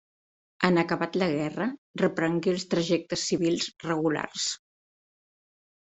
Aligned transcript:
En 0.69 0.79
acabat 0.83 1.17
la 1.23 1.27
guerra 1.33 1.67
reprengué 2.03 2.55
els 2.55 2.67
trajectes 2.73 3.29
civils 3.31 3.71
regulars. 3.89 4.51